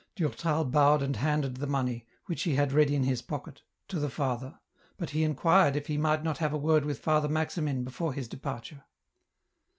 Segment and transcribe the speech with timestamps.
[0.15, 4.09] Durtal bowed and handed the money, which he had ready in his pocket, to the
[4.09, 4.59] father,
[4.97, 8.27] but he inquired if he might not have a word with Father Maximin before his
[8.27, 8.83] departure.